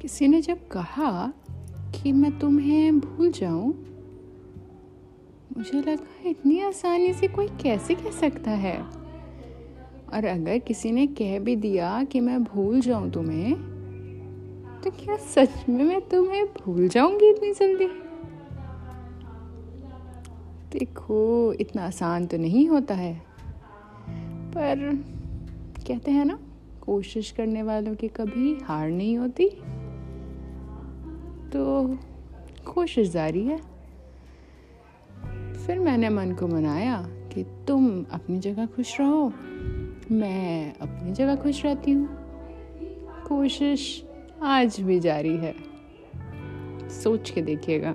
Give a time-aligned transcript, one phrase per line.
[0.00, 1.32] किसी ने जब कहा
[1.94, 3.68] कि मैं तुम्हें भूल जाऊँ,
[5.56, 8.82] मुझे लगा इतनी आसानी से कोई कैसे कह सकता है।
[10.14, 13.54] और अगर किसी ने कह भी दिया कि मैं भूल जाऊँ तुम्हें
[14.84, 17.86] तो क्या सच में मैं तुम्हें भूल जाऊँगी इतनी जल्दी?
[20.78, 23.22] देखो, इतना आसान तो नहीं होता है।
[24.50, 25.04] पर,
[25.86, 26.38] कहते हैं ना,
[26.80, 29.50] कोशिश करने वालों की कभी हार नहीं होती।
[31.52, 31.94] तो
[32.72, 33.56] कोशिश जारी है।
[35.66, 39.32] फिर मैंने मन को मनाया कि तुम अपनी जगह खुश रहो,
[40.12, 42.08] मैं अपनी जगह खुश रहती हूँ।
[43.28, 44.04] कोशिश
[44.42, 45.54] आज भी जारी है।
[46.88, 47.94] सोच के देखिएगा।